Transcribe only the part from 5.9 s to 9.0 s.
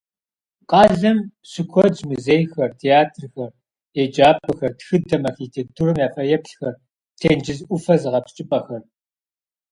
я фэеплъхэр, тенджыз Ӏуфэ зыгъэпскӀыпӀэхэр.